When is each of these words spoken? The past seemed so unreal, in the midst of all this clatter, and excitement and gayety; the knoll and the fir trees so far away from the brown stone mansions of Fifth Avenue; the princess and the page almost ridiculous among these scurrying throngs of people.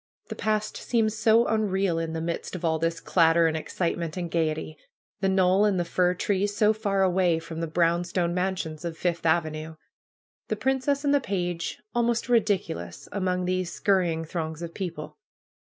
The 0.29 0.35
past 0.35 0.77
seemed 0.77 1.13
so 1.13 1.45
unreal, 1.45 1.99
in 1.99 2.13
the 2.13 2.21
midst 2.21 2.55
of 2.55 2.65
all 2.65 2.79
this 2.79 2.99
clatter, 2.99 3.45
and 3.45 3.55
excitement 3.55 4.17
and 4.17 4.31
gayety; 4.31 4.75
the 5.19 5.29
knoll 5.29 5.63
and 5.63 5.79
the 5.79 5.85
fir 5.85 6.15
trees 6.15 6.55
so 6.57 6.73
far 6.73 7.03
away 7.03 7.37
from 7.37 7.59
the 7.61 7.67
brown 7.67 8.03
stone 8.03 8.33
mansions 8.33 8.83
of 8.83 8.97
Fifth 8.97 9.27
Avenue; 9.27 9.75
the 10.47 10.55
princess 10.55 11.05
and 11.05 11.13
the 11.13 11.21
page 11.21 11.83
almost 11.93 12.29
ridiculous 12.29 13.07
among 13.11 13.45
these 13.45 13.71
scurrying 13.71 14.25
throngs 14.25 14.63
of 14.63 14.73
people. 14.73 15.19